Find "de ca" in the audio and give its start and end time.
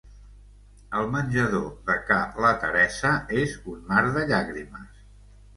1.91-2.17